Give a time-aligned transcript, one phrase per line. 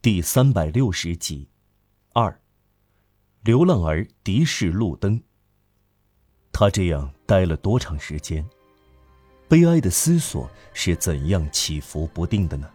[0.00, 1.48] 第三百六十集，
[2.12, 2.40] 二，
[3.42, 5.20] 流浪儿敌视路灯。
[6.52, 8.48] 他这样待了多长时间？
[9.48, 12.70] 悲哀的思索是怎样起伏不定的呢？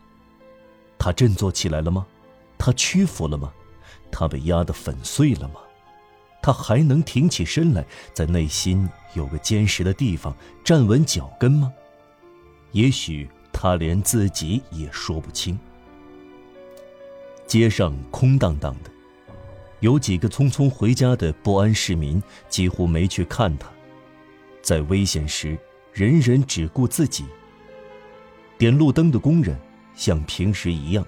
[0.99, 2.05] 他振作起来了吗？
[2.57, 3.53] 他屈服了吗？
[4.11, 5.61] 他被压得粉碎了吗？
[6.41, 11.71] 他还能挺起身来，在内心有个坚实的地方站稳脚跟吗？
[12.73, 15.57] 也许他连自己也说不清。
[17.45, 18.89] 街上空荡荡的，
[19.79, 23.69] 有几个匆匆回家的不安市民几乎没去看他。
[24.61, 25.57] 在危险时，
[25.91, 27.25] 人人只顾自己。
[28.57, 29.59] 点路灯的工人
[29.93, 31.05] 像平时一样，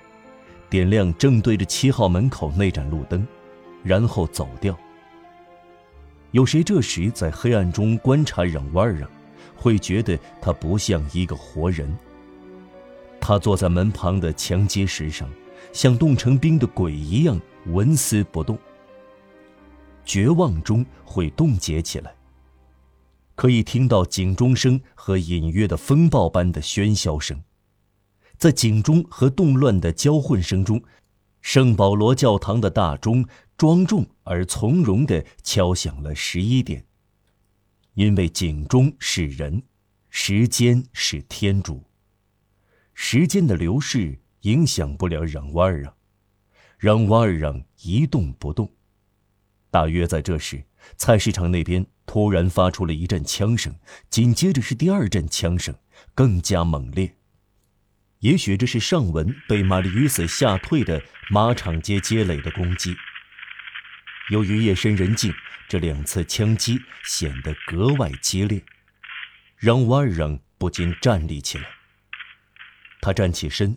[0.69, 3.25] 点亮正对着七号门口那盏路灯，
[3.81, 4.77] 然后走掉。
[6.31, 9.09] 有谁这时在黑暗中观察嚷哇嚷，
[9.55, 11.97] 会觉得他不像一个活人。
[13.21, 15.27] 他坐在门旁的墙阶石上。
[15.75, 18.57] 像冻成冰的鬼一样纹丝不动。
[20.05, 22.15] 绝望中会冻结起来。
[23.35, 27.43] 可以听到警钟声和隐约的风暴般的喧嚣声，
[28.37, 30.81] 在警钟和动乱的交混声中，
[31.41, 36.85] 圣保罗教堂的大钟庄重而从容地敲响了十一点。
[37.95, 39.61] 因为警钟是人，
[40.09, 41.83] 时间是天主，
[42.93, 44.17] 时间的流逝。
[44.45, 45.95] 影响不了嚷哇儿嚷，
[46.77, 48.71] 嚷哇儿嚷一动不动。
[49.71, 50.63] 大约在这时，
[50.97, 53.75] 菜市场那边突然发出了一阵枪声，
[54.07, 55.75] 紧接着是第二阵枪声，
[56.13, 57.15] 更加猛烈。
[58.19, 61.01] 也许这是上文被玛丽与死吓退的
[61.31, 62.95] 马场街街垒的攻击。
[64.29, 65.33] 由于夜深人静，
[65.67, 68.63] 这两次枪击显得格外激烈。
[69.57, 71.65] 嚷哇儿嚷不禁站立起来。
[73.01, 73.75] 他站起身。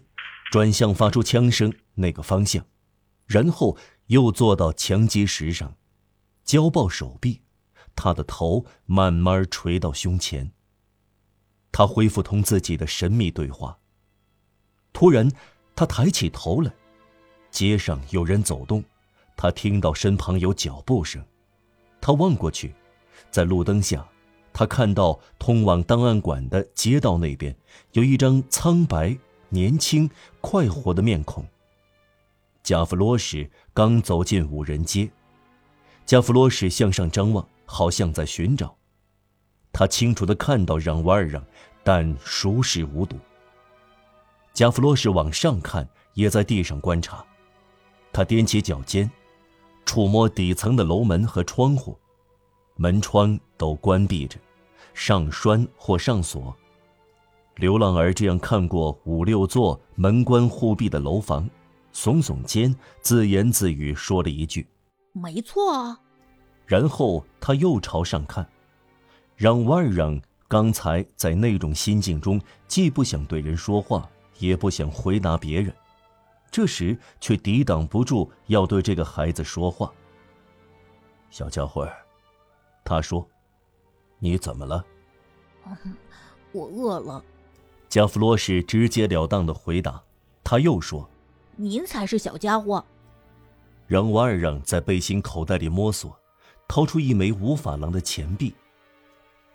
[0.51, 2.65] 转向发出枪声那个方向，
[3.27, 5.77] 然后又坐到墙基石上，
[6.45, 7.43] 交抱手臂，
[7.95, 10.53] 他的头慢慢垂到胸前。
[11.71, 13.79] 他恢复同自己的神秘对话。
[14.95, 15.31] 突然，
[15.77, 16.73] 他抬起头来，
[17.51, 18.83] 街上有人走动，
[19.37, 21.23] 他听到身旁有脚步声，
[22.01, 22.75] 他望过去，
[23.31, 24.09] 在路灯下，
[24.55, 27.55] 他看到通往档案馆的街道那边
[27.93, 29.19] 有一张苍白。
[29.49, 30.09] 年轻、
[30.41, 31.45] 快活的面孔。
[32.63, 35.11] 加弗罗什刚走进五人街，
[36.05, 38.77] 加弗罗什向上张望，好像在寻找。
[39.73, 41.43] 他清楚地看到让瓦尔让，
[41.83, 43.17] 但熟视无睹。
[44.53, 47.25] 加弗罗什往上看，也在地上观察。
[48.13, 49.09] 他踮起脚尖，
[49.87, 51.97] 触摸底层的楼门和窗户，
[52.77, 54.39] 门窗都关闭着，
[54.95, 56.55] 上栓或上锁。
[57.59, 61.51] 流浪儿这样看过五六座门关户闭的楼房，
[61.93, 64.65] 耸耸肩，自言自语说了一句
[65.13, 65.99] ：“没错。”
[66.67, 68.49] 然后他又朝上看，
[69.35, 74.09] 让瓦尔让刚才在那种心境中，既不想对人说话，
[74.39, 75.75] 也不想回答别人，
[76.53, 79.93] 这时却抵挡不住要对这个孩子说话。
[81.29, 81.89] 小家伙，
[82.85, 83.27] 他说
[84.21, 84.85] ：“你怎么了
[86.53, 87.21] ？”“我饿了。”
[87.89, 90.03] 加弗洛什直截了当的回答，
[90.45, 91.09] 他又说
[91.57, 92.85] ：“您才是小家伙。”
[93.87, 96.15] 让瓦尔让在背心口袋里摸索，
[96.69, 98.55] 掏出一枚五法郎的钱币。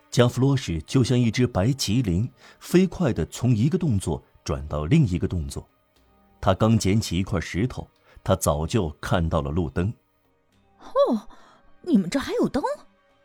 [0.10, 2.28] 加弗洛什就像一只白麒麟，
[2.60, 5.68] 飞快地从一个动作转到另一个动作。
[6.42, 7.88] 他刚捡起一块石头，
[8.24, 9.94] 他早就看到了路灯。
[10.80, 11.28] 哦，
[11.82, 12.64] 你们这还有灯？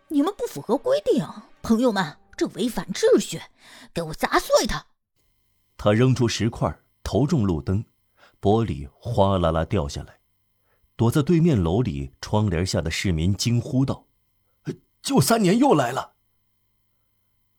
[0.09, 1.27] 你们不符合规定，
[1.63, 3.41] 朋友们，这违反秩序，
[3.93, 4.87] 给我砸碎它！
[5.78, 7.84] 他扔出石块，投中路灯，
[8.41, 10.19] 玻璃哗啦啦掉下来。
[10.97, 14.09] 躲在对面楼里窗帘下的市民惊呼道
[15.00, 16.16] ：“就三年又来了！”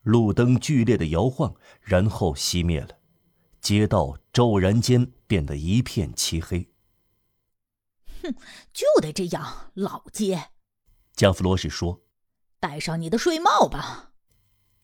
[0.04, 3.00] 路灯剧烈的摇晃，然后熄灭了，
[3.62, 6.70] 街道骤然间变得一片漆黑。
[8.22, 8.36] 哼，
[8.74, 10.50] 就得这样，老街。
[11.14, 12.02] 加弗罗什说
[12.60, 14.12] ：“戴上你的睡帽吧。”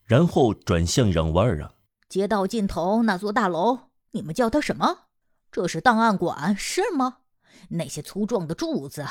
[0.06, 1.75] 然后转向让瓦尔让。
[2.07, 5.07] 街道尽头那座大楼，你们叫它什么？
[5.52, 7.19] 这是档案馆是吗？
[7.69, 9.06] 那些粗壮的柱子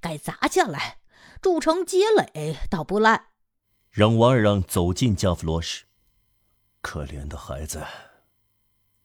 [0.00, 0.98] 该砸下来，
[1.42, 3.30] 筑成街垒，倒不赖。
[3.90, 5.84] 让瓦尔让走进加弗罗什，
[6.80, 7.84] 可怜的孩子，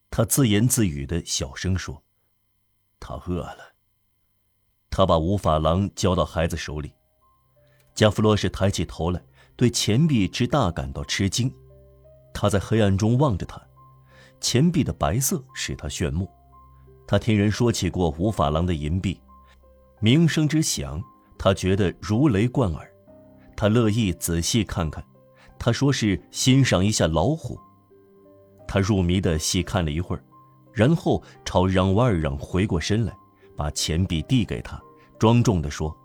[0.09, 2.03] 他自言自语的小声说
[2.99, 3.73] ：“他饿了。”
[4.89, 6.93] 他把五法郎交到孩子手里。
[7.95, 9.21] 加弗罗什抬起头来，
[9.55, 11.53] 对钱币之大感到吃惊。
[12.35, 13.59] 他在黑暗中望着他，
[14.41, 16.29] 钱币的白色使他炫目，
[17.07, 19.17] 他听人说起过五法郎的银币，
[20.01, 21.01] 名声之响，
[21.37, 22.91] 他觉得如雷贯耳。
[23.55, 25.01] 他乐意仔细看看，
[25.57, 27.57] 他说是欣赏一下老虎。
[28.67, 30.21] 他入迷的细看了一会儿，
[30.73, 33.15] 然后朝让瓦尔让回过身来，
[33.55, 34.77] 把钱币递给他，
[35.17, 35.95] 庄重的说：“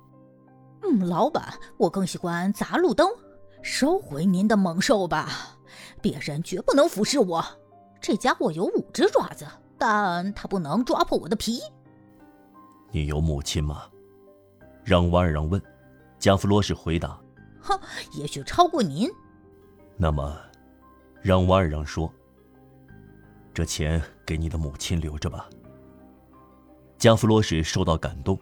[0.83, 3.09] 嗯，老板，我更喜欢砸路灯，
[3.63, 5.57] 收回您的猛兽吧，
[6.01, 7.45] 别人绝不能服侍我。
[8.01, 9.47] 这家伙有五只爪子，
[9.77, 11.61] 但他不能抓破我的皮。”
[12.91, 13.85] 你有母亲吗？
[14.83, 15.61] 让瓦尔让问。
[16.19, 17.19] 加弗罗什回答。
[17.61, 17.79] 哼，
[18.15, 19.09] 也许超过您。
[19.97, 20.37] 那么，
[21.23, 22.13] 让瓦尔让说
[23.55, 25.49] ：“这钱给你的母亲留着吧。”
[26.99, 28.39] 加弗罗什受到感动。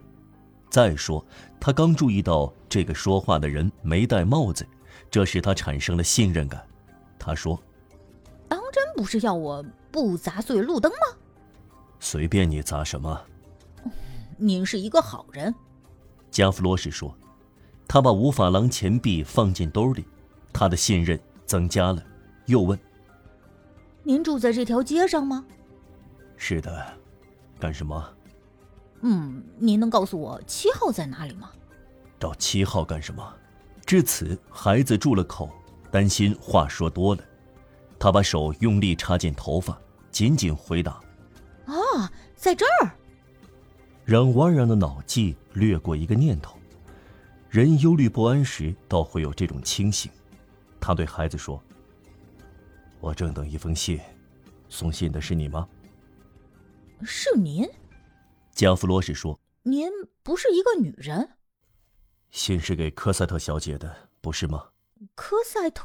[0.71, 1.25] 再说，
[1.61, 4.67] 他刚注意到这个说话的人没戴帽子，
[5.11, 6.65] 这使他产生了信任感。
[7.19, 7.61] 他说
[8.49, 11.17] ：“当真不是要我不砸碎路灯吗？”
[12.01, 13.21] 随便你砸什么。
[14.37, 15.55] 您是一个好人。
[16.31, 17.17] 加弗罗什说。
[17.91, 20.05] 他把五法郎钱币放进兜里，
[20.53, 22.05] 他的信任增加了。
[22.45, 22.79] 又问
[24.05, 25.43] ：“您住在这条街上吗
[26.37, 26.87] ？”“是的。
[27.59, 28.15] ”“干什么
[29.01, 31.51] ？”“嗯，您能告诉我七号在哪里吗
[32.21, 33.35] ？”“找七号干什么？”
[33.89, 35.51] 至此，孩子住了口，
[35.91, 37.25] 担心话说多了，
[37.99, 39.81] 他把手用力插进头发，
[40.11, 41.01] 紧紧回答
[41.65, 42.93] ：“啊，在这儿。”
[44.05, 46.59] 让瓦让的脑际掠过一个念头。
[47.49, 50.13] 人忧虑不安时，倒会有这种清醒。
[50.79, 51.59] 他对孩子说
[53.01, 53.99] ：“我正等一封信，
[54.69, 55.67] 送信的是你吗
[57.05, 57.67] ？”“是您。”
[58.53, 59.41] 加夫罗什说。
[59.65, 59.89] “您
[60.23, 61.27] 不是一个女人。
[62.31, 64.71] ”“信是给科赛特小姐的，不是吗
[65.15, 65.85] ？”“科赛特。”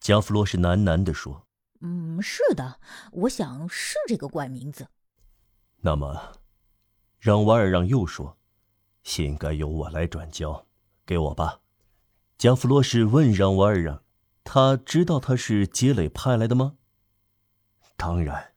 [0.00, 1.46] 加弗罗什喃喃地说。
[1.80, 2.80] “嗯，是的，
[3.12, 4.88] 我想是这个怪名字。
[5.80, 6.32] ”“那么，
[7.18, 8.36] 让瓦尔让又说。”
[9.04, 10.66] 信该由我来转交，
[11.06, 11.60] 给我吧。
[12.36, 14.02] 加弗洛什问让瓦尔让
[14.44, 16.76] ：“他知道他是杰磊派来的吗
[17.96, 18.52] ？”“当然。”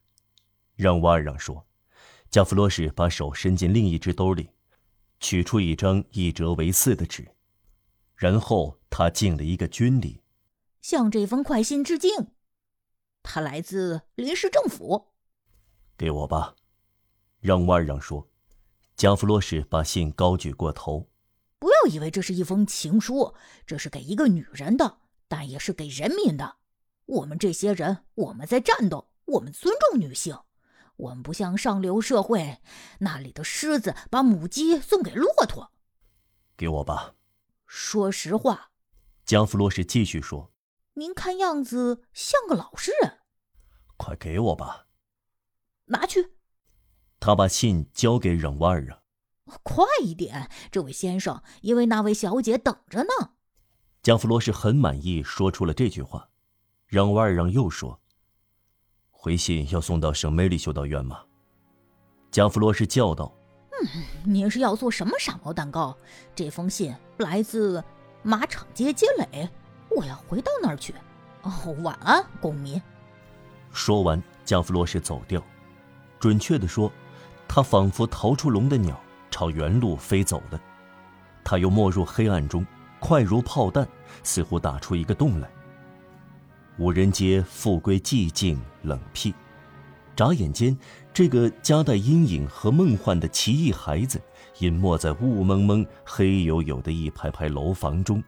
[0.75, 1.65] 让瓦尔让说。
[2.29, 4.49] 加弗洛什把手伸进另一只兜里，
[5.21, 7.31] 取出一张一折为四的纸，
[8.15, 10.21] 然后他敬了一个军礼，
[10.81, 12.31] 向这封快信致敬。
[13.23, 15.13] 他来自临时政府。
[15.95, 16.55] 给我吧。
[17.39, 18.27] 让瓦尔让说。
[18.97, 21.09] 加弗洛什把信高举过头，
[21.57, 23.33] 不要以为这是一封情书，
[23.65, 26.57] 这是给一个女人的，但也是给人民的。
[27.05, 30.37] 我们这些人，我们在战斗，我们尊重女性，
[31.01, 32.59] 我们不像上流社会
[32.99, 35.71] 那里的狮子把母鸡送给骆驼。
[36.55, 37.15] 给我吧。
[37.65, 38.71] 说实话，
[39.25, 40.51] 江弗洛什继续说
[40.95, 43.19] ：“您看样子像个老实人。
[43.97, 44.87] 快给我吧。
[45.85, 46.33] 拿去。”
[47.19, 49.01] 他把信交给忍瓦尔啊，
[49.63, 53.31] 快一点，这位先生，因为那位小姐等着呢。
[54.03, 56.29] 江弗罗什很满意，说出了这句话。
[56.87, 58.00] 忍瓦尔让又说
[59.23, 61.19] ：“回信要送到圣梅里修道院吗？”
[62.31, 63.31] 加弗罗是叫道
[63.69, 65.95] ：“嗯，您是要做什么傻毛蛋糕？
[66.33, 67.83] 这封信来自
[68.23, 69.47] 马场街街垒，
[69.95, 70.95] 我要回到那儿去。
[71.43, 71.51] 哦，
[71.83, 72.81] 晚安，公民。”
[73.71, 75.39] 说完，加弗罗什走掉。
[76.19, 76.91] 准确的说。
[77.53, 78.97] 他仿佛逃出笼的鸟，
[79.29, 80.61] 朝原路飞走了。
[81.43, 82.65] 他又没入黑暗中，
[82.97, 83.85] 快如炮弹，
[84.23, 85.51] 似乎打出一个洞来。
[86.77, 89.33] 五人街复归寂静冷僻，
[90.15, 90.77] 眨眼间，
[91.13, 94.19] 这个夹带阴影和梦幻的奇异孩子，
[94.59, 98.23] 隐没在雾蒙蒙、黑黝黝的一排排楼房中，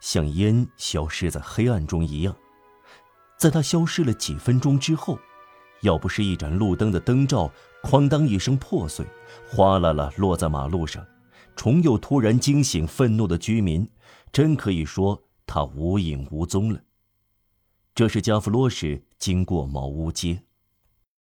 [0.00, 2.36] 像烟消失在黑暗中一样。
[3.38, 5.18] 在他消失了几分钟之后。
[5.82, 7.52] 要不是一盏路灯的灯罩
[7.84, 9.04] “哐当”一声破碎，
[9.46, 11.04] 哗啦啦落在马路上，
[11.54, 13.86] 重又突然惊醒愤怒的居民，
[14.32, 16.80] 真可以说他无影无踪了。
[17.96, 20.45] 这是加夫洛什经过茅屋街。